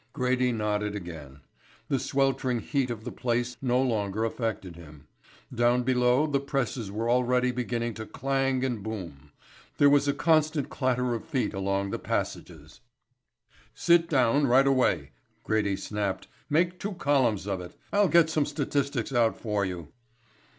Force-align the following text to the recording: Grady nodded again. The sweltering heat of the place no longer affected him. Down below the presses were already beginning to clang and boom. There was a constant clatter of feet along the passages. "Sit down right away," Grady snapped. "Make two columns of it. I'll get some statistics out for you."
Grady 0.13 0.51
nodded 0.51 0.95
again. 0.95 1.41
The 1.87 1.99
sweltering 1.99 2.59
heat 2.61 2.89
of 2.89 3.03
the 3.03 3.11
place 3.11 3.57
no 3.61 3.79
longer 3.79 4.25
affected 4.25 4.75
him. 4.75 5.05
Down 5.53 5.83
below 5.83 6.25
the 6.25 6.39
presses 6.39 6.89
were 6.91 7.07
already 7.07 7.51
beginning 7.51 7.93
to 7.93 8.07
clang 8.07 8.65
and 8.65 8.81
boom. 8.81 9.31
There 9.77 9.91
was 9.91 10.07
a 10.07 10.13
constant 10.13 10.69
clatter 10.71 11.13
of 11.13 11.25
feet 11.25 11.53
along 11.53 11.91
the 11.91 11.99
passages. 11.99 12.81
"Sit 13.75 14.09
down 14.09 14.47
right 14.47 14.65
away," 14.65 15.11
Grady 15.43 15.75
snapped. 15.75 16.27
"Make 16.49 16.79
two 16.79 16.93
columns 16.93 17.45
of 17.45 17.61
it. 17.61 17.75
I'll 17.93 18.09
get 18.09 18.27
some 18.27 18.47
statistics 18.47 19.13
out 19.13 19.37
for 19.39 19.63
you." 19.65 19.89